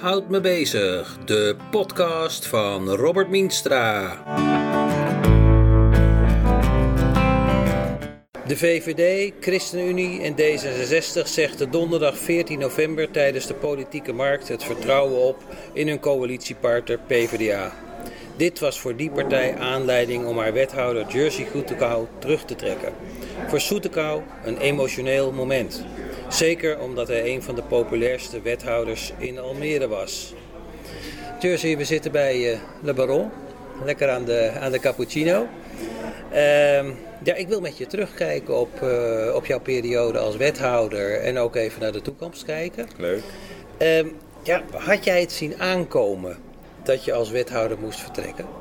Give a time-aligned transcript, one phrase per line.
[0.00, 4.22] houdt me bezig, de podcast van Robert Mienstra.
[8.46, 15.20] De VVD, ChristenUnie en D66 zegden donderdag 14 november tijdens de politieke markt het vertrouwen
[15.20, 15.36] op
[15.72, 17.72] in hun coalitiepartner PvdA.
[18.36, 22.92] Dit was voor die partij aanleiding om haar wethouder Jersey Goetekau terug te trekken.
[23.46, 25.84] Voor Soetekau een emotioneel moment.
[26.28, 30.34] Zeker omdat hij een van de populairste wethouders in Almere was.
[31.40, 33.30] Jersey, we zitten bij uh, Le Baron.
[33.84, 35.46] Lekker aan de, aan de cappuccino.
[36.32, 36.84] Uh,
[37.22, 41.56] ja, ik wil met je terugkijken op, uh, op jouw periode als wethouder en ook
[41.56, 42.88] even naar de toekomst kijken.
[42.96, 43.22] Leuk.
[43.82, 44.06] Uh,
[44.42, 46.36] ja, had jij het zien aankomen
[46.82, 48.57] dat je als wethouder moest vertrekken?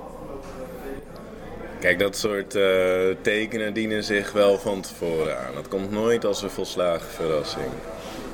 [1.79, 2.63] Kijk, dat soort uh,
[3.21, 5.53] tekenen dienen zich wel van tevoren aan.
[5.53, 7.69] Dat komt nooit als een volslagen verrassing.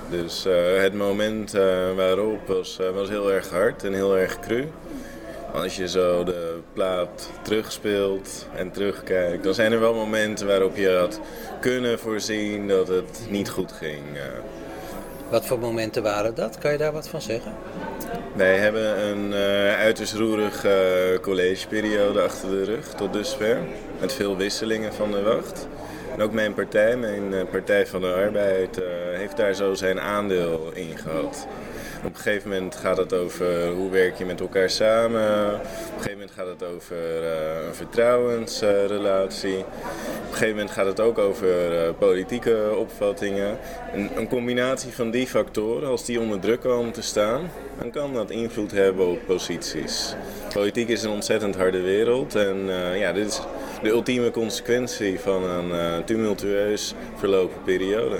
[0.10, 1.62] Dus uh, het moment uh,
[1.96, 4.68] waarop was, was heel erg hard en heel erg cru.
[5.54, 10.90] Als je zo de plaat terugspeelt en terugkijkt, dan zijn er wel momenten waarop je
[10.90, 11.20] had
[11.62, 14.04] kunnen voorzien dat het niet goed ging.
[15.34, 16.58] Wat voor momenten waren dat?
[16.58, 17.54] Kan je daar wat van zeggen?
[18.36, 23.58] Wij hebben een uh, uiterst roerige uh, collegeperiode achter de rug tot dusver.
[24.00, 25.68] Met veel wisselingen van de wacht.
[26.16, 28.82] En ook mijn partij, mijn uh, Partij van de Arbeid,
[29.14, 31.48] heeft daar zo zijn aandeel in gehad.
[32.06, 35.54] Op een gegeven moment gaat het over hoe werk je met elkaar samen.
[35.56, 39.58] Op een gegeven moment gaat het over uh, een vertrouwensrelatie.
[39.58, 39.66] Op
[40.28, 43.58] een gegeven moment gaat het ook over uh, politieke opvattingen.
[43.94, 48.14] En een combinatie van die factoren, als die onder druk komen te staan, dan kan
[48.14, 50.16] dat invloed hebben op posities.
[50.54, 52.66] Politiek is een ontzettend harde wereld en
[52.98, 53.42] ja, dit is
[53.82, 58.18] de ultieme consequentie van een tumultueus verlopen periode.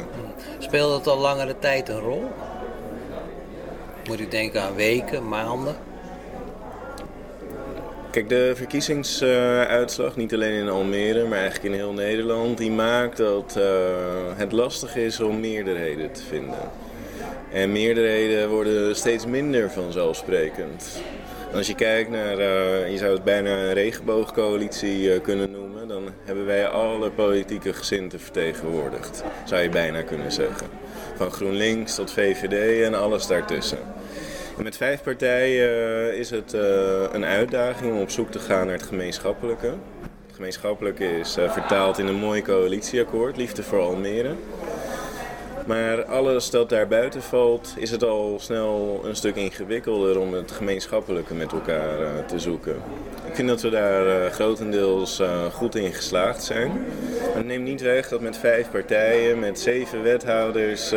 [0.60, 2.32] Speelt het al langere tijd een rol?
[4.08, 5.76] Moet ik denken aan weken, maanden?
[8.12, 13.56] Kijk, de verkiezingsuitslag, niet alleen in Almere, maar eigenlijk in heel Nederland, die maakt dat
[13.58, 13.64] uh,
[14.36, 16.72] het lastig is om meerderheden te vinden.
[17.52, 21.02] En meerderheden worden steeds minder vanzelfsprekend.
[21.54, 26.04] Als je kijkt naar, uh, je zou het bijna een regenboogcoalitie uh, kunnen noemen, dan
[26.24, 30.68] hebben wij alle politieke gezinten vertegenwoordigd, zou je bijna kunnen zeggen.
[31.16, 33.80] Van GroenLinks tot VVD en alles daartussen.
[34.58, 36.62] En met vijf partijen uh, is het uh,
[37.12, 39.68] een uitdaging om op zoek te gaan naar het gemeenschappelijke.
[40.26, 44.36] Het gemeenschappelijke is uh, vertaald in een mooi coalitieakkoord, Liefde voor Almere.
[45.66, 50.52] Maar alles dat daar buiten valt, is het al snel een stuk ingewikkelder om het
[50.52, 52.76] gemeenschappelijke met elkaar uh, te zoeken.
[53.28, 56.68] Ik vind dat we daar uh, grotendeels uh, goed in geslaagd zijn.
[56.68, 60.92] Maar het neemt niet weg dat met vijf partijen, met zeven wethouders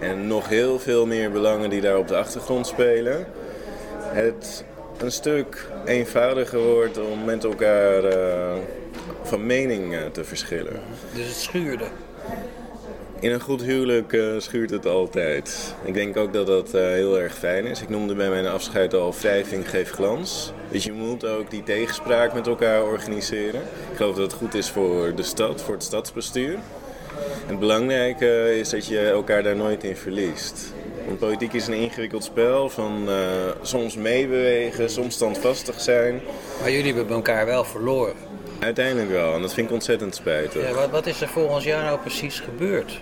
[0.00, 3.26] en nog heel veel meer belangen die daar op de achtergrond spelen,
[3.98, 4.64] het
[4.98, 8.02] een stuk eenvoudiger wordt om met elkaar
[9.22, 10.80] van mening te verschillen.
[11.14, 11.84] Dus het schuurde?
[13.22, 15.74] In een goed huwelijk uh, schuurt het altijd.
[15.84, 17.82] Ik denk ook dat dat uh, heel erg fijn is.
[17.82, 20.52] Ik noemde bij mijn afscheid al wrijving geeft glans.
[20.70, 23.60] Dus je moet ook die tegenspraak met elkaar organiseren.
[23.90, 26.52] Ik geloof dat het goed is voor de stad, voor het stadsbestuur.
[26.52, 30.72] En het belangrijke is dat je elkaar daar nooit in verliest.
[31.06, 33.14] Want politiek is een ingewikkeld spel van uh,
[33.62, 36.20] soms meebewegen, soms standvastig zijn.
[36.60, 38.14] Maar jullie hebben elkaar wel verloren.
[38.58, 40.68] Uiteindelijk wel, en dat vind ik ontzettend spijtig.
[40.68, 43.00] Ja, wat, wat is er volgens jou nou precies gebeurd?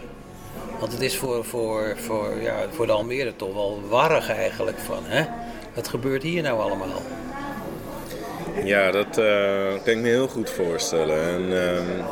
[0.81, 5.03] Want het is voor, voor, voor, ja, voor de Almere toch wel warrig eigenlijk van,
[5.05, 5.25] hè?
[5.75, 7.03] Wat gebeurt hier nou allemaal?
[8.65, 11.23] Ja, dat uh, kan ik me heel goed voorstellen.
[11.23, 12.05] En, uh,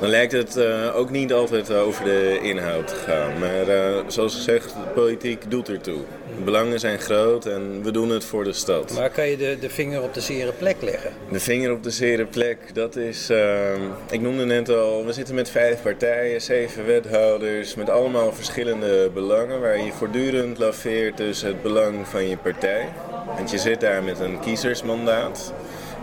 [0.00, 3.38] dan lijkt het uh, ook niet altijd over de inhoud te gaan.
[3.38, 3.66] Maar
[4.06, 6.00] zoals gezegd, politiek doet ertoe.
[6.36, 8.92] De belangen zijn groot en we doen het voor de stad.
[8.92, 11.12] Maar kan je de, de vinger op de zere plek leggen?
[11.30, 13.30] De vinger op de zere plek, dat is...
[13.30, 13.72] Uh,
[14.10, 17.74] ik noemde net al, we zitten met vijf partijen, zeven wethouders...
[17.74, 19.60] met allemaal verschillende belangen...
[19.60, 22.88] waar je voortdurend laveert tussen het belang van je partij.
[23.36, 25.52] Want je zit daar met een kiezersmandaat...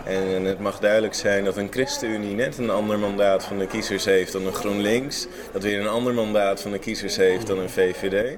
[0.03, 4.05] En het mag duidelijk zijn dat een ChristenUnie net een ander mandaat van de kiezers
[4.05, 5.27] heeft dan een GroenLinks.
[5.51, 8.37] Dat weer een ander mandaat van de kiezers heeft dan een VVD.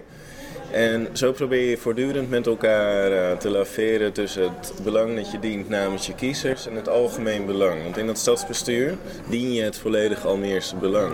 [0.76, 5.40] En zo probeer je voortdurend met elkaar uh, te laveren tussen het belang dat je
[5.40, 7.84] dient namens je kiezers en het algemeen belang.
[7.84, 8.96] Want in het stadsbestuur
[9.30, 11.14] dien je het volledig Almeerse belang.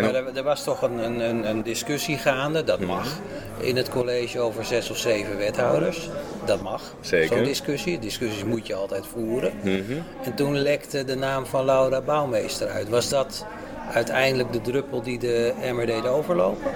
[0.00, 3.18] Maar er, er, was toch een, een, een, discussie gaande, dat mag,
[3.60, 6.08] in het college over zes of zeven wethouders.
[6.44, 7.98] Dat mag, zo'n discussie.
[7.98, 9.52] Discussies moet je altijd voeren.
[9.62, 10.02] Mm -hmm.
[10.24, 12.88] En toen lekte de naam van Laura Bouwmeester uit.
[12.88, 13.46] Was dat
[13.92, 16.70] uiteindelijk de druppel die de emmer deed overlopen?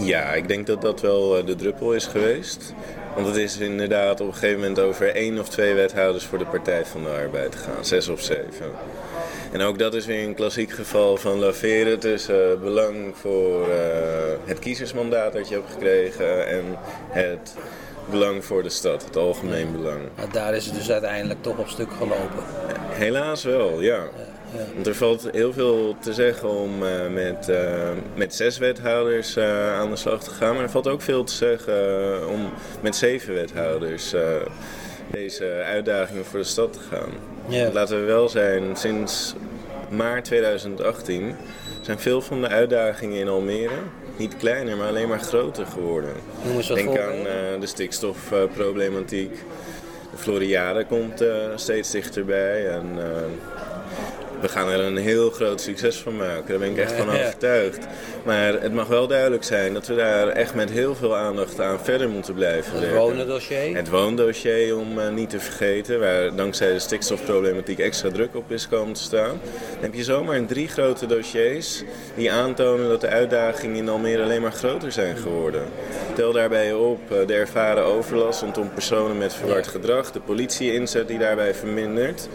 [0.00, 2.74] Ja, ik denk dat dat wel de druppel is geweest.
[3.14, 6.46] Want het is inderdaad op een gegeven moment over één of twee wethouders voor de
[6.46, 7.84] Partij van de Arbeid gegaan.
[7.84, 8.72] Zes of zeven.
[9.52, 13.66] En ook dat is weer een klassiek geval van laveren tussen belang voor
[14.44, 16.64] het kiezersmandaat dat je hebt gekregen en
[17.08, 17.54] het
[18.10, 20.00] belang voor de stad, het algemeen belang.
[20.16, 22.44] Maar daar is het dus uiteindelijk toch op stuk gelopen.
[22.90, 24.08] Helaas wel, ja.
[24.52, 27.58] Ja, Want er valt heel veel te zeggen om uh, met, uh,
[28.14, 30.54] met zes wethouders uh, aan de slag te gaan.
[30.54, 32.50] Maar er valt ook veel te zeggen om
[32.80, 34.14] met zeven wethouders
[35.10, 37.10] deze uitdagingen voor de stad te gaan.
[37.46, 37.70] Ja.
[37.72, 39.34] Laten we wel zijn, sinds
[39.90, 41.34] maart 2018
[41.80, 43.78] zijn veel van de uitdagingen in Almere
[44.16, 46.12] niet kleiner, maar alleen maar groter geworden.
[46.74, 49.30] Denk aan de stikstofproblematiek.
[50.10, 51.24] de Floriade komt
[51.54, 52.68] steeds dichterbij.
[52.68, 52.98] En,
[54.40, 56.46] we gaan er een heel groot succes van maken.
[56.46, 57.86] Daar ben ik echt van overtuigd.
[58.24, 61.80] Maar het mag wel duidelijk zijn dat we daar echt met heel veel aandacht aan
[61.80, 62.98] verder moeten blijven het werken.
[62.98, 63.76] Het woondossier?
[63.76, 68.68] Het woondossier, om uh, niet te vergeten, waar dankzij de stikstofproblematiek extra druk op is
[68.68, 69.40] komen te staan.
[69.72, 71.82] Dan heb je zomaar drie grote dossiers
[72.14, 75.62] die aantonen dat de uitdagingen in Almere alleen maar groter zijn geworden.
[76.14, 81.18] Tel daarbij op uh, de ervaren overlast rondom personen met verward gedrag, de politie-inzet die
[81.18, 82.28] daarbij vermindert.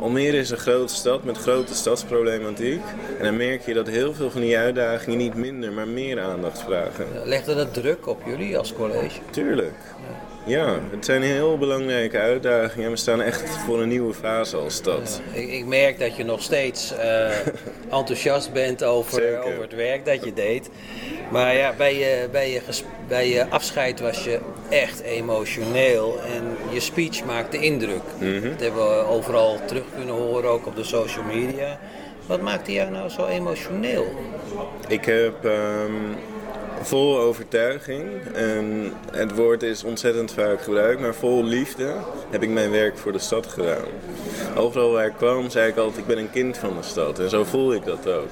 [0.00, 2.82] Almere is een grote stad met grote stadsproblematiek.
[3.18, 6.62] En dan merk je dat heel veel van die uitdagingen niet minder, maar meer aandacht
[6.62, 7.06] vragen.
[7.24, 9.20] Legde dat druk op jullie als college?
[9.30, 9.74] Tuurlijk.
[10.08, 10.25] Ja,
[10.90, 12.90] het zijn heel belangrijke uitdagingen.
[12.90, 15.20] We staan echt voor een nieuwe fase als stad.
[15.32, 17.28] Ja, ik, ik, merk dat je nog steeds uh,
[17.98, 20.70] enthousiast bent over, over het werk dat je deed.
[21.30, 22.60] Maar ja, bij je, bij, je
[23.08, 24.38] bij je afscheid was je
[24.68, 28.02] echt emotioneel en je speech maakte indruk.
[28.20, 28.50] Mm -hmm.
[28.50, 31.78] Dat hebben we overal terug kunnen horen, ook op de social media.
[32.26, 34.06] Wat maakte jou nou zo emotioneel?
[34.88, 36.16] Ik heb um,
[36.82, 41.94] vol overtuiging, en het woord is ontzettend vaak gebruikt, maar vol liefde
[42.30, 43.84] heb ik mijn werk voor de stad gedaan.
[44.56, 47.18] Overal waar ik kwam zei ik altijd, ik ben een kind van de stad.
[47.18, 48.30] En zo voel ik dat ook.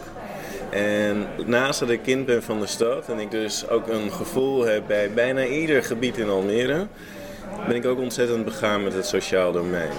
[0.70, 4.64] En naast dat ik kind ben van de stad en ik dus ook een gevoel
[4.64, 6.86] heb bij bijna ieder gebied in Almere,
[7.66, 9.92] ben ik ook ontzettend begaan met het sociaal domein.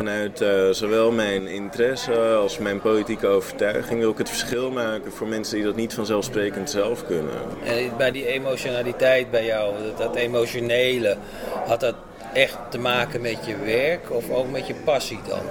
[0.00, 5.26] Vanuit uh, zowel mijn interesse als mijn politieke overtuiging wil ik het verschil maken voor
[5.26, 7.34] mensen die dat niet vanzelfsprekend zelf kunnen.
[7.64, 11.16] En bij die emotionaliteit bij jou, dat emotionele,
[11.66, 11.94] had dat
[12.32, 15.42] echt te maken met je werk of ook met je passie dan?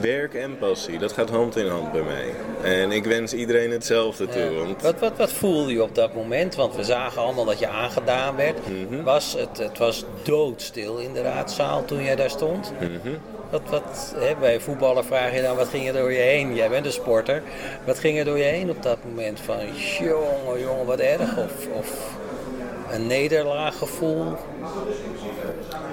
[0.00, 2.34] Werk en passie, dat gaat hand in hand bij mij.
[2.62, 4.50] En ik wens iedereen hetzelfde toe.
[4.50, 4.82] Want...
[4.82, 6.54] Wat, wat, wat voelde je op dat moment?
[6.54, 8.58] Want we zagen allemaal dat je aangedaan werd.
[8.68, 9.02] Mm-hmm.
[9.02, 12.72] was het, het was doodstil in de raadzaal toen jij daar stond.
[12.80, 13.18] Mm-hmm.
[13.50, 16.54] Wat, wat, hè, bij voetballen vraag je dan, wat ging er door je heen?
[16.54, 17.42] Jij bent een sporter.
[17.86, 19.40] Wat ging er door je heen op dat moment?
[19.40, 19.56] Van,
[19.98, 21.36] jongen, jongen, wat erg.
[21.38, 22.18] Of, of
[22.90, 24.36] een nederlaaggevoel?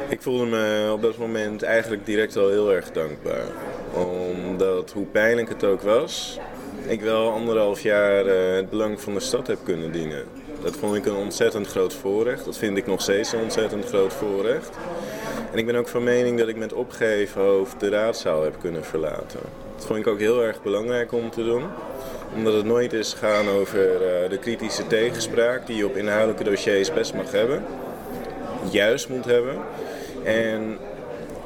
[0.10, 3.46] Ik voelde me op dat moment eigenlijk direct al heel erg dankbaar.
[3.94, 6.40] Omdat, hoe pijnlijk het ook was,
[6.88, 10.24] ik wel anderhalf jaar uh, het belang van de stad heb kunnen dienen.
[10.64, 12.46] Dat vond ik een ontzettend groot voorrecht.
[12.46, 14.70] Dat vind ik nog steeds een ontzettend groot voorrecht.
[15.52, 18.86] En ik ben ook van mening dat ik met opgeven hoofd de raadzaal heb kunnen
[18.86, 19.40] verlaten.
[19.76, 21.64] Dat vond ik ook heel erg belangrijk om te doen.
[22.36, 26.94] Omdat het nooit is gaan over uh, de kritische tegenspraak die je op inhoudelijke dossiers
[26.94, 27.64] best mag hebben.
[28.72, 29.58] Juist moet hebben.
[30.24, 30.78] En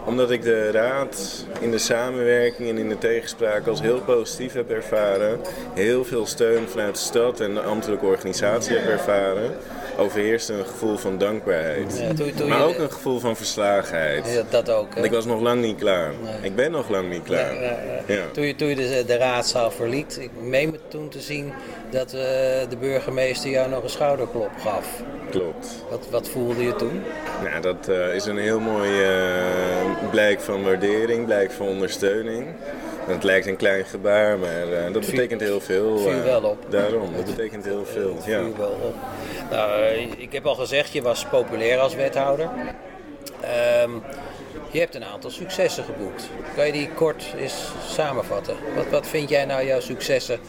[0.06, 4.70] omdat ik de raad in de samenwerking en in de tegenspraak als heel positief heb
[4.70, 5.40] ervaren,
[5.74, 9.51] heel veel steun vanuit de stad en de ambtelijke organisatie heb ervaren,
[9.98, 12.00] overheerst een gevoel van dankbaarheid.
[12.00, 14.33] Ja, toen, toen maar je, ook een gevoel van verslagenheid.
[14.33, 14.93] Ja, dat ook.
[14.93, 16.12] Want ik was nog lang niet klaar.
[16.24, 16.33] Nee.
[16.41, 17.53] Ik ben nog lang niet klaar.
[18.07, 21.53] Ja, toen je, toen je de, de raadzaal verliet, ik meen me toen te zien
[21.89, 22.21] dat uh,
[22.69, 24.88] de burgemeester jou nog een schouderklop gaf.
[25.29, 25.83] Klopt.
[25.89, 27.01] Wat, wat voelde je toen?
[27.43, 32.48] Nou, dat uh, is een heel mooi uh, blijk van waardering, blijk van ondersteuning.
[33.05, 35.98] Het lijkt een klein gebaar, maar uh, dat betekent heel veel.
[35.98, 36.65] Viel wel op.
[36.70, 38.15] Daarom, dat betekent heel veel.
[38.15, 38.96] Het viel wel op.
[39.51, 39.84] Nou,
[40.17, 42.50] ik heb al gezegd, je was populair als wethouder.
[43.84, 44.03] Um,
[44.72, 46.29] je hebt een aantal successen geboekt.
[46.55, 47.53] Kan je die kort eens
[47.88, 48.55] samenvatten?
[48.75, 50.39] Wat, wat vind jij nou jouw successen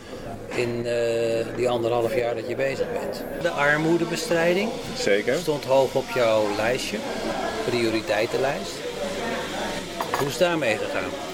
[0.54, 3.25] in uh, die anderhalf jaar dat je bezig bent?
[3.42, 5.35] De armoedebestrijding Zeker.
[5.35, 6.97] stond hoog op jouw lijstje,
[7.64, 8.73] prioriteitenlijst.
[10.18, 11.31] Hoe is daarmee gegaan?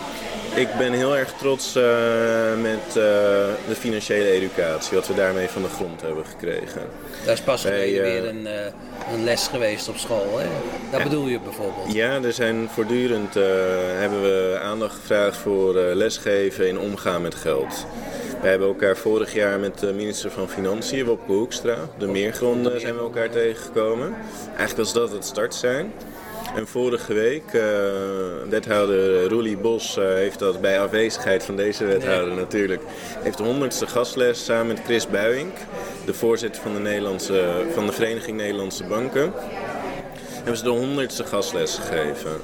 [0.58, 1.84] Ik ben heel erg trots uh,
[2.62, 2.94] met uh,
[3.68, 6.82] de financiële educatie, wat we daarmee van de grond hebben gekregen.
[7.24, 10.46] Daar is pas geleden weer een, uh, een, les geweest op school, hè?
[10.90, 11.92] Dat bedoel je bijvoorbeeld?
[11.92, 17.86] Ja, er zijn voortdurend hebben we aandacht gevraagd voor lesgeven in omgaan met geld.
[18.40, 22.94] Wij hebben elkaar vorig jaar met de minister van Financiën, Wopke Hoekstra, de meergronden zijn
[22.94, 24.14] we elkaar tegengekomen.
[24.46, 25.92] Eigenlijk was dat het start zijn.
[26.54, 27.62] En vorige week, uh,
[28.48, 32.82] wethouder Roelie Bos uh, heeft dat bij afwezigheid van deze wethouder natuurlijk,
[33.22, 35.56] heeft de honderdste gastles samen met Chris Buijink,
[36.04, 39.32] de voorzitter van de, Nederlandse, van de Vereniging Nederlandse Banken,
[40.34, 42.40] hebben ze de honderdste gastles gegeven.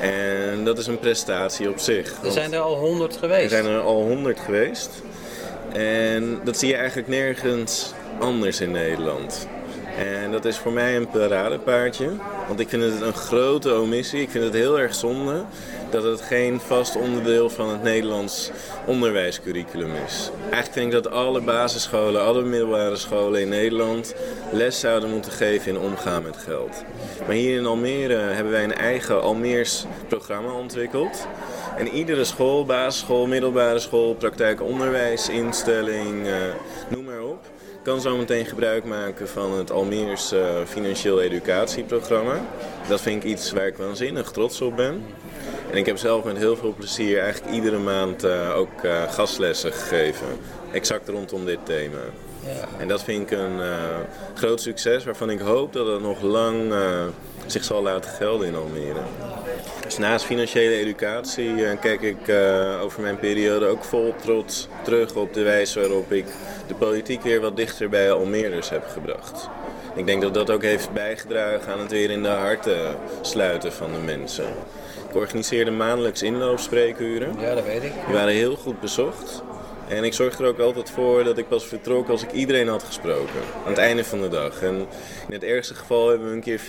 [0.00, 2.22] En dat is een prestatie op zich.
[2.24, 3.42] Er zijn er al honderd geweest.
[3.52, 4.90] Er zijn er al honderd geweest.
[5.72, 9.48] En dat zie je eigenlijk nergens anders in Nederland.
[9.98, 12.10] En dat is voor mij een paradepaardje.
[12.50, 14.20] Want ik vind het een grote omissie.
[14.20, 15.44] Ik vind het heel erg zonde
[15.90, 18.50] dat het geen vast onderdeel van het Nederlands
[18.86, 20.30] onderwijscurriculum is.
[20.40, 24.14] Eigenlijk vind ik dat alle basisscholen, alle middelbare scholen in Nederland
[24.52, 26.84] les zouden moeten geven in omgaan met geld.
[27.26, 31.26] Maar hier in Almere hebben wij een eigen Almeers programma ontwikkeld.
[31.76, 36.32] En iedere school, basisschool, middelbare school, praktijkonderwijsinstelling, uh,
[36.88, 37.49] noem maar op,
[37.82, 42.40] kan zo meteen gebruik maken van het Almeers uh, financieel educatieprogramma.
[42.88, 45.04] Dat vind ik iets waar ik waanzinnig trots op ben.
[45.70, 49.72] En ik heb zelf met heel veel plezier eigenlijk iedere maand uh, ook uh, gastlessen
[49.72, 50.26] gegeven.
[50.72, 51.98] Exact rondom dit thema.
[52.44, 52.68] Ja.
[52.78, 53.60] En dat vind ik een
[54.34, 56.72] groot succes waarvan ik hoop dat het nog lang
[57.46, 59.00] zich zal laten gelden in Almere.
[59.84, 62.34] Dus naast financiële educatie kijk ik
[62.82, 66.24] over mijn periode ook vol trots terug op de wijze waarop ik
[66.66, 69.48] de politiek weer wat dichter bij Almeerders heb gebracht.
[69.94, 73.92] Ik denk dat dat ook heeft bijgedragen aan het weer in de harten sluiten van
[73.92, 74.44] de mensen.
[75.08, 77.34] Ik organiseerde maandelijks inloopspreekuren.
[77.40, 77.92] Ja, dat weet ik.
[78.06, 79.42] Die waren heel goed bezocht.
[79.90, 82.82] En ik zorgde er ook altijd voor dat ik pas vertrok als ik iedereen had
[82.82, 83.40] gesproken.
[83.64, 84.62] Aan het einde van de dag.
[84.62, 84.74] En
[85.28, 86.60] in het ergste geval hebben we een keer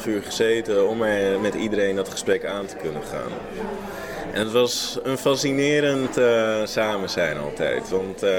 [0.00, 0.98] 4,5 uur gezeten om
[1.40, 3.32] met iedereen dat gesprek aan te kunnen gaan.
[4.32, 7.90] En het was een fascinerend uh, samen zijn altijd.
[7.90, 8.30] Want uh,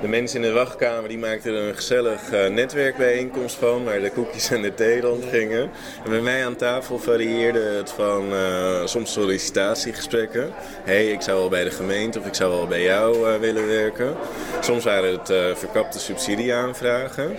[0.00, 4.10] de mensen in de wachtkamer die maakten er een gezellig uh, netwerkbijeenkomst van, waar de
[4.10, 5.70] koekjes en de thee rondgingen.
[6.04, 10.52] En bij mij aan tafel varieerde het van uh, soms sollicitatiegesprekken.
[10.84, 13.66] hey, ik zou wel bij de gemeente of ik zou wel bij jou uh, willen
[13.66, 14.16] werken.
[14.60, 17.36] Soms waren het verkapte subsidieaanvragen.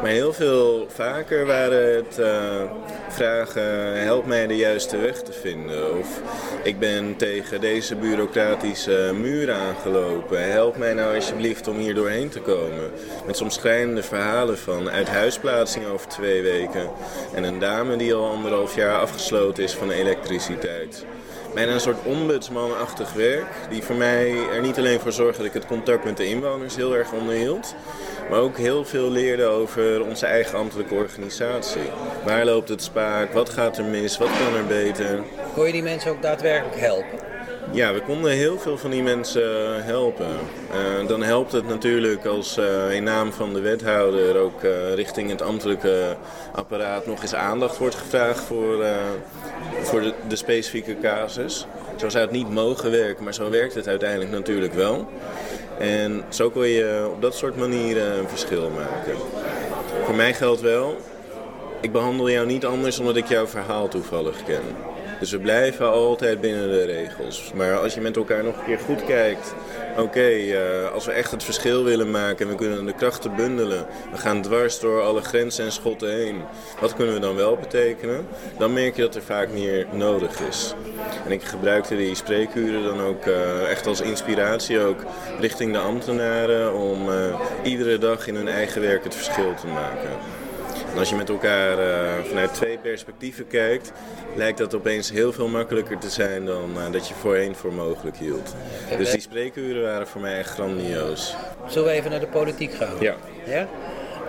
[0.00, 2.26] Maar heel veel vaker waren het uh,
[3.08, 5.98] vragen: help mij de juiste weg te vinden.
[5.98, 6.20] Of
[6.62, 10.50] ik ben tegen deze bureaucratische muur aangelopen.
[10.50, 12.90] Help mij nou alsjeblieft om hier doorheen te komen.
[13.26, 16.90] Met soms schrijnende verhalen van uithuisplaatsing over twee weken.
[17.34, 21.04] En een dame die al anderhalf jaar afgesloten is van elektriciteit
[21.54, 23.46] bijna een soort ombudsmanachtig werk.
[23.70, 26.76] Die voor mij er niet alleen voor zorgde dat ik het contact met de inwoners
[26.76, 27.74] heel erg onderhield.
[28.30, 31.90] Maar ook heel veel leerde over onze eigen ambtelijke organisatie.
[32.24, 33.32] Waar loopt het spaak?
[33.32, 34.18] Wat gaat er mis?
[34.18, 35.22] Wat kan er beter?
[35.54, 37.18] Kon je die mensen ook daadwerkelijk helpen?
[37.72, 40.26] Ja, we konden heel veel van die mensen helpen.
[40.26, 45.30] Uh, dan helpt het natuurlijk als uh, in naam van de wethouder ook uh, richting
[45.30, 46.16] het ambtelijke
[46.52, 48.84] apparaat nog eens aandacht wordt gevraagd voor,
[49.82, 51.66] voor de, de, specifieke casus.
[51.96, 55.08] Zo zou het niet mogen werken, maar zo werkt het uiteindelijk natuurlijk wel.
[55.80, 59.14] En zo kun je op dat soort manieren een verschil maken.
[60.04, 60.96] Voor mij geldt wel,
[61.80, 64.62] ik behandel jou niet anders omdat ik jouw verhaal toevallig ken.
[65.20, 67.52] Dus we blijven altijd binnen de regels.
[67.54, 69.54] Maar als je met elkaar nog een keer goed kijkt.
[69.96, 73.86] Oké, uh, als we echt het verschil willen maken en we kunnen de krachten bundelen.
[74.12, 76.42] We gaan dwars door alle grenzen en schotten heen.
[76.80, 78.26] Wat kunnen we dan wel betekenen?
[78.58, 80.74] Dan merk je dat er vaak meer nodig is.
[81.24, 85.04] En ik gebruikte die spreekuren dan ook uh, echt als inspiratie ook
[85.40, 86.74] richting de ambtenaren.
[86.74, 90.10] Om uh, iedere dag in hun eigen werk het verschil te maken.
[90.92, 93.92] En als je met elkaar uh, vanuit twee perspectieven kijkt,
[94.34, 98.16] lijkt dat opeens heel veel makkelijker te zijn dan uh, dat je voorheen voor mogelijk
[98.16, 98.54] hield.
[98.98, 101.34] Dus die spreekuren waren voor mij echt grandioos.
[101.68, 102.94] Zullen we even naar de politiek gaan?
[103.00, 103.14] Ja.
[103.46, 103.68] ja?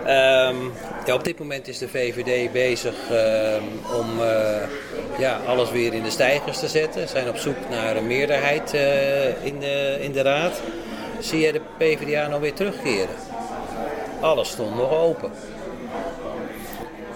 [0.02, 0.72] Um,
[1.06, 3.62] ja, op dit moment is de VVD bezig um,
[3.98, 4.56] om uh,
[5.18, 7.00] ja, alles weer in de stijgers te zetten.
[7.00, 10.60] Ze zijn op zoek naar een meerderheid uh, in, de, in de raad.
[11.20, 13.14] Zie je de PvdA nog weer terugkeren?
[14.20, 15.30] Alles stond nog open.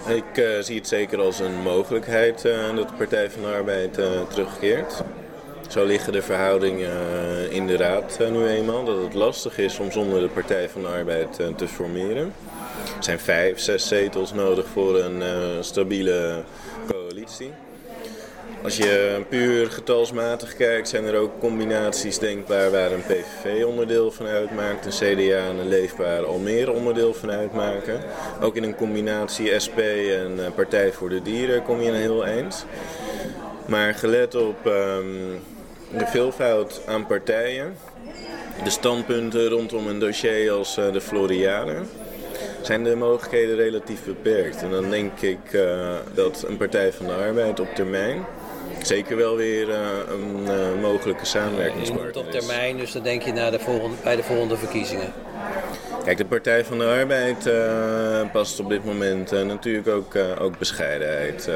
[0.07, 3.99] Ik uh, zie het zeker als een mogelijkheid uh, dat de Partij van de Arbeid
[3.99, 5.03] uh, terugkeert.
[5.67, 8.85] Zo liggen de verhoudingen in de Raad nu eenmaal.
[8.85, 12.33] Dat het lastig is om zonder de Partij van de Arbeid te formeren.
[12.97, 15.23] Er zijn vijf, zes zetels nodig voor een
[15.63, 16.43] stabiele
[16.87, 17.51] coalitie.
[18.63, 24.25] Als je puur getalsmatig kijkt, zijn er ook combinaties denkbaar waar een PVV onderdeel van
[24.25, 28.01] uitmaakt, een CDA en een leefbaar Almere onderdeel van uitmaken.
[28.41, 32.65] Ook in een combinatie SP en Partij voor de Dieren kom je een heel eind.
[33.65, 35.41] Maar gelet op um,
[35.97, 37.77] de veelvoud aan partijen
[38.63, 41.75] de standpunten rondom een dossier als de Floriade
[42.61, 44.61] zijn de mogelijkheden relatief beperkt.
[44.61, 45.39] En dan denk ik
[46.13, 48.25] dat een Partij van de Arbeid op termijn
[48.81, 52.17] zeker wel weer een mogelijke samenwerkingspartner is.
[52.17, 55.13] Op termijn, dus dan denk je naar de volgende, bij de volgende verkiezingen.
[56.03, 61.49] Kijk, de Partij van de Arbeid uh, past op dit moment natuurlijk ook, ook bescheidenheid.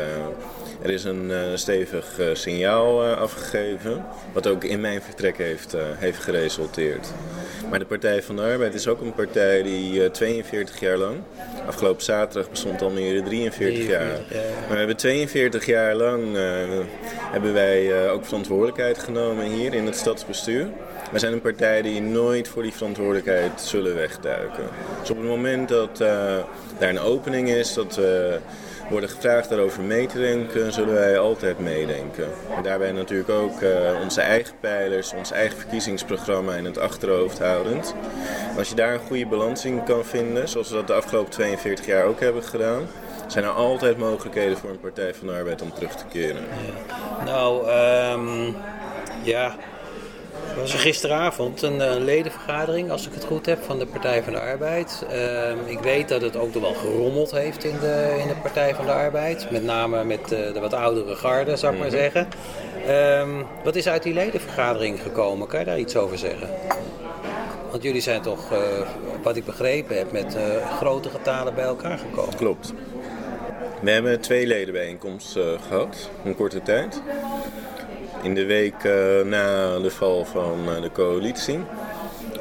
[0.81, 7.07] Er is een stevig signaal afgegeven, wat ook in mijn vertrek heeft, heeft geresulteerd.
[7.69, 11.17] Maar de Partij van de Arbeid is ook een partij die 42 jaar lang,
[11.67, 14.19] afgelopen zaterdag bestond Almere 43 jaar.
[14.31, 16.35] Maar we hebben 42 jaar lang
[17.31, 20.67] hebben wij ook verantwoordelijkheid genomen hier in het stadsbestuur.
[21.11, 24.63] Wij zijn een partij die nooit voor die verantwoordelijkheid zullen wegduiken.
[24.99, 26.45] Dus op het moment dat daar
[26.79, 28.39] een opening is, dat we
[28.91, 32.27] worden gevraagd daarover mee te denken, zullen wij altijd meedenken.
[32.55, 33.69] En daarbij natuurlijk ook uh,
[34.03, 37.95] onze eigen pijlers, ons eigen verkiezingsprogramma in het achterhoofd houdend.
[38.57, 41.85] Als je daar een goede balans in kan vinden, zoals we dat de afgelopen 42
[41.85, 42.87] jaar ook hebben gedaan,
[43.27, 46.43] zijn er altijd mogelijkheden voor een Partij van de Arbeid om terug te keren.
[47.25, 48.55] Nou, um,
[49.23, 49.55] ja,
[50.51, 54.33] er was gisteravond een uh, ledenvergadering, als ik het goed heb, van de Partij van
[54.33, 55.05] de Arbeid.
[55.11, 58.85] Uh, ik weet dat het ook wel gerommeld heeft in de, in de Partij van
[58.85, 59.51] de Arbeid.
[59.51, 61.97] Met name met uh, de wat oudere garde, zou ik maar mhm.
[61.97, 62.27] zeggen.
[62.89, 65.47] Um, wat is uit die ledenvergadering gekomen?
[65.47, 66.49] Kan je daar iets over zeggen?
[67.71, 68.57] Want jullie zijn toch, uh,
[69.23, 70.37] wat ik begrepen heb, met
[70.77, 72.35] grote getalen bij elkaar gekomen.
[72.35, 72.73] Klopt.
[73.81, 77.01] We hebben twee ledenbijeenkomsten gehad, in korte tijd
[78.23, 81.59] in de week uh, na de val van uh, de coalitie.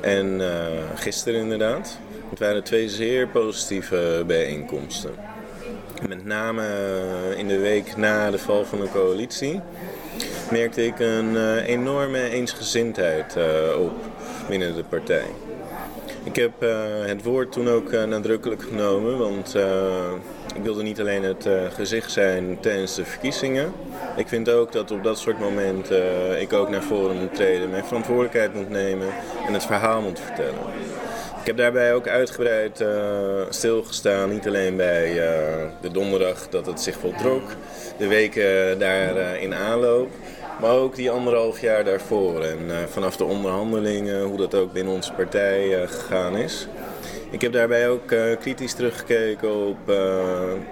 [0.01, 0.47] En uh,
[0.95, 1.99] gisteren inderdaad.
[2.31, 5.11] Het waren twee zeer positieve bijeenkomsten.
[6.09, 6.65] Met name
[7.37, 9.61] in de week na de val van de coalitie
[10.51, 13.37] merkte ik een enorme eensgezindheid
[13.79, 13.93] op
[14.49, 15.27] binnen de partij.
[16.23, 16.53] Ik heb
[17.07, 19.55] het woord toen ook nadrukkelijk genomen, want
[20.55, 23.73] ik wilde niet alleen het gezicht zijn tijdens de verkiezingen,
[24.17, 27.71] ik vind ook dat op dat soort momenten uh, ik ook naar voren moet treden,
[27.71, 29.09] mijn verantwoordelijkheid moet nemen
[29.47, 30.59] en het verhaal moet vertellen.
[31.41, 32.89] Ik heb daarbij ook uitgebreid uh,
[33.49, 35.15] stilgestaan, niet alleen bij
[35.81, 37.43] de donderdag dat het zich voltrok,
[37.99, 40.09] de weken daar in aanloop,
[40.61, 45.13] maar ook die anderhalf jaar daarvoor en vanaf de onderhandelingen, hoe dat ook binnen onze
[45.13, 46.69] partij gegaan is.
[47.31, 48.07] Ik heb daarbij ook
[48.41, 49.93] kritisch teruggekeken op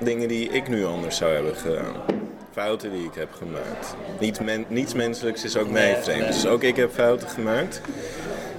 [0.00, 2.26] dingen die ik nu anders zou hebben gedaan
[2.58, 3.96] fouten die ik heb gemaakt.
[4.20, 6.26] Niet men, niets menselijks is ook mij vreemd.
[6.26, 7.80] Dus ook ik heb fouten gemaakt.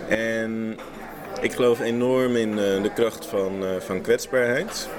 [0.07, 0.77] En
[1.41, 4.89] ik geloof enorm in uh, de kracht van, van kwetsbaarheid.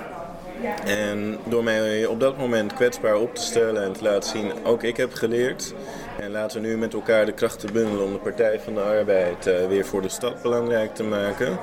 [0.84, 4.82] En door mij op dat moment kwetsbaar op te stellen en te laten zien, ook
[4.82, 5.74] ik heb geleerd.
[6.18, 9.44] En laten we nu met elkaar de krachten bundelen om de Partij van de Arbeid
[9.68, 11.58] weer voor de stad belangrijk te maken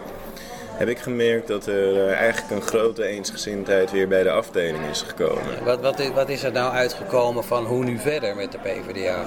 [0.78, 5.02] heb ik gemerkt dat er uh, eigenlijk een grote eensgezindheid weer bij de afdeling is
[5.02, 5.64] gekomen.
[5.64, 9.26] Wat, wat, is, wat is er nou uitgekomen van hoe nu verder met de PvdA?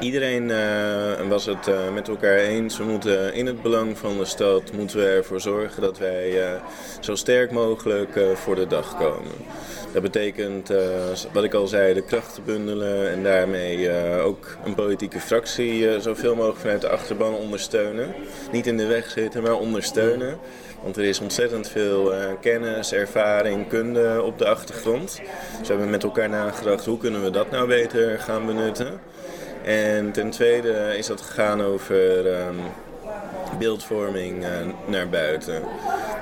[0.00, 2.78] Iedereen uh, was het uh, met elkaar eens.
[2.78, 6.60] We moeten in het belang van de stad moeten we ervoor zorgen dat wij
[7.00, 9.32] zo sterk mogelijk voor de dag komen.
[9.92, 10.70] Dat betekent,
[11.32, 16.60] wat ik al zei, de krachten bundelen en daarmee ook een politieke fractie zoveel mogelijk
[16.60, 18.14] vanuit de achterban ondersteunen.
[18.52, 20.38] Niet in de weg zitten, maar ondersteunen.
[20.84, 25.20] Want er is ontzettend veel uh, kennis, ervaring, kunde op de achtergrond.
[25.58, 29.00] Dus we hebben met elkaar nagedacht hoe kunnen we dat nou beter gaan benutten.
[29.62, 32.56] En ten tweede is dat gegaan over um,
[33.58, 34.48] beeldvorming uh,
[34.86, 35.62] naar buiten.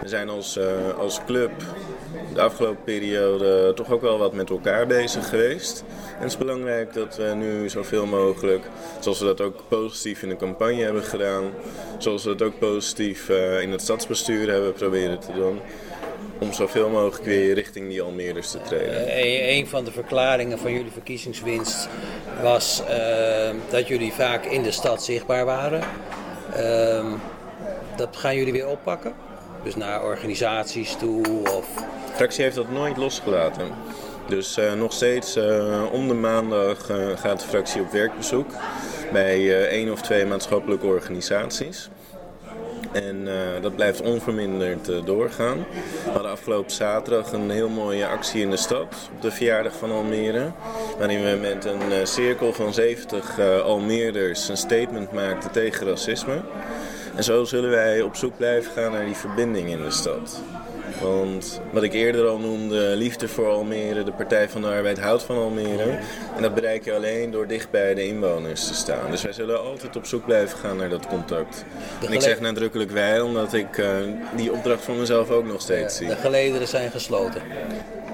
[0.02, 1.50] We zijn als, uh, als club
[2.34, 5.84] de afgelopen periode toch ook wel wat met elkaar bezig geweest.
[6.16, 8.64] En het is belangrijk dat we nu zoveel mogelijk,
[9.00, 11.44] zoals we dat ook positief in de campagne hebben gedaan,
[11.98, 15.60] zoals we dat ook positief uh, in het stadsbestuur hebben proberen te doen,
[16.38, 19.06] om zoveel mogelijk weer richting die Almeerders te treden.
[19.06, 21.88] Uh, een van de verklaringen van jullie verkiezingswinst
[22.42, 25.82] was uh, dat jullie vaak in de stad zichtbaar waren.
[26.54, 27.06] Ehm,
[27.96, 29.14] dat gaan jullie weer oppakken?
[29.62, 31.22] Dus naar organisaties toe
[31.56, 31.66] of...
[32.14, 33.66] Fractie heeft dat nooit losgelaten.
[34.28, 38.50] Dus uh, nog steeds uh, om de maandag uh, gaat de fractie op werkbezoek
[39.12, 41.88] bij één of twee maatschappelijke organisaties.
[42.92, 43.28] En
[43.60, 45.66] dat blijft onverminderd doorgaan.
[46.04, 49.90] We hadden afgelopen zaterdag een heel mooie actie in de stad op de verjaardag van
[49.90, 50.52] Almere.
[50.98, 56.40] Waarin we met een cirkel van 70 Almeerders een statement maakten tegen racisme.
[57.16, 60.42] En zo zullen wij op zoek blijven gaan naar die verbinding in de stad.
[61.02, 65.22] Want wat ik eerder al noemde, liefde voor Almere, de Partij van de Arbeid houdt
[65.22, 65.98] van Almere.
[66.36, 69.10] En dat bereik je alleen door dicht bij de inwoners te staan.
[69.10, 71.64] Dus wij zullen altijd op zoek blijven gaan naar dat contact.
[72.06, 73.88] En ik zeg nadrukkelijk wij, omdat ik uh,
[74.36, 76.08] die opdracht van mezelf ook nog steeds zie.
[76.08, 77.42] De gelederen zijn gesloten.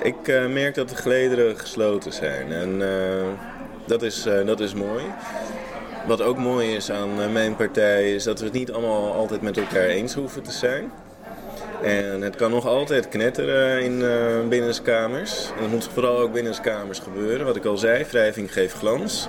[0.03, 2.53] Ik uh, merk dat de gelederen gesloten zijn.
[2.53, 2.89] En uh,
[3.87, 5.05] dat, is, dat is mooi.
[6.07, 9.57] Wat ook mooi is aan mijn partij, is dat we het niet allemaal altijd met
[9.57, 10.91] elkaar eens hoeven te zijn.
[11.83, 15.51] En het kan nog altijd knetteren in uh, binnenskamers.
[15.57, 17.47] En dat moet vooral ook binnenskamers gebeuren.
[17.47, 19.29] Wat ik al zei, wrijving geeft glans.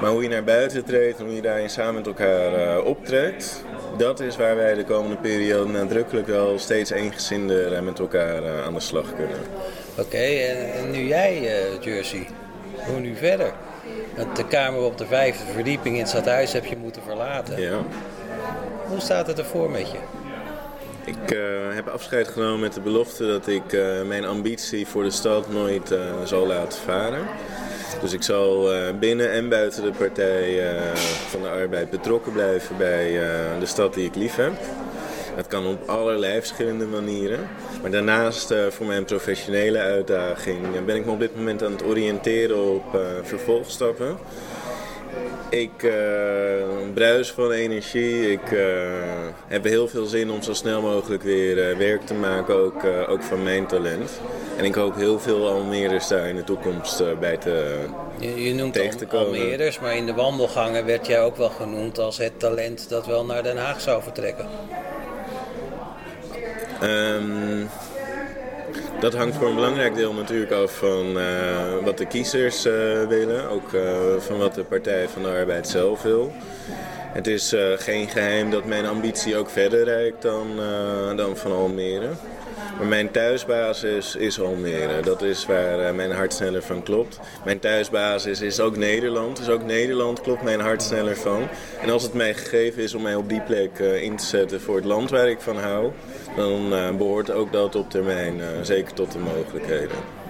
[0.00, 3.64] Maar hoe je naar buiten treedt en hoe je daarin samen met elkaar uh, optrekt,
[3.96, 8.80] dat is waar wij de komende periode nadrukkelijk wel steeds eengezinder met elkaar aan de
[8.80, 9.38] slag kunnen.
[9.98, 12.26] Oké, en, en, nu jij, Jersey,
[12.86, 13.52] hoe nu verder?
[14.16, 17.60] Want de kamer op de vijfde verdieping in het stadhuis heb je moeten verlaten.
[17.60, 17.78] Ja.
[18.86, 19.98] Hoe staat het ervoor met je?
[21.06, 21.40] Ik uh,
[21.74, 25.92] heb afscheid genomen met de belofte dat ik uh, mijn ambitie voor de stad nooit
[25.92, 27.26] uh, zal laten varen.
[28.00, 30.62] Dus ik zal binnen en buiten de Partij
[31.28, 33.12] van de Arbeid betrokken blijven bij
[33.58, 34.52] de stad die ik lief heb.
[35.36, 37.48] Dat kan op allerlei verschillende manieren.
[37.82, 42.74] Maar daarnaast voor mijn professionele uitdaging ben ik me op dit moment aan het oriënteren
[42.74, 44.18] op vervolgstappen.
[45.54, 45.92] Ik uh,
[46.94, 48.32] bruis van energie.
[48.32, 48.60] Ik uh,
[49.46, 53.22] heb heel veel zin om zo snel mogelijk weer uh, werk te maken, ook, ook
[53.22, 54.20] van mijn talent.
[54.56, 57.76] En ik hoop heel veel Almeerders daar in de toekomst bij te
[58.18, 59.26] Je, je noemt tegen te komen.
[59.26, 63.24] Almeerders, maar in de wandelgangen werd jij ook wel genoemd als het talent dat wel
[63.24, 64.46] naar Den Haag zou vertrekken.
[66.82, 67.68] Um,
[69.04, 71.24] dat hangt voor een belangrijk deel natuurlijk af van uh,
[71.82, 72.72] wat de kiezers uh,
[73.08, 73.48] willen.
[73.50, 73.82] Ook uh,
[74.18, 76.32] van wat de Partij van de Arbeid zelf wil.
[77.12, 80.46] Het is geen geheim dat mijn ambitie ook verder reikt dan,
[81.16, 82.08] dan van Almere.
[82.78, 85.02] Maar mijn thuisbasis is Almere.
[85.02, 87.20] Dat is waar mijn hart sneller van klopt.
[87.44, 89.36] Mijn thuisbasis is ook Nederland.
[89.36, 91.42] Dus ook Nederland klopt mijn hart sneller van.
[91.80, 94.76] En als het mij gegeven is om mij op die plek in te zetten voor
[94.76, 95.92] het land waar ik van hou
[96.36, 100.23] dan behoort ook dat op termijn zeker tot de mogelijkheden.